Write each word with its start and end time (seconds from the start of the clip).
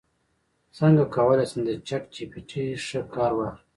څنګه 0.77 1.03
کولی 1.15 1.45
شم 1.49 1.61
د 1.67 1.69
چیټ 1.87 2.03
جی 2.13 2.25
پي 2.31 2.39
ټي 2.49 2.63
ښه 2.85 2.99
کار 3.15 3.31
واخلم 3.35 3.61